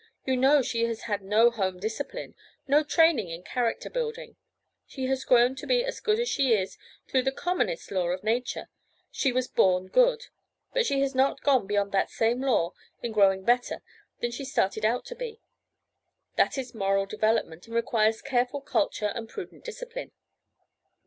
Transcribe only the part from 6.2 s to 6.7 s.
she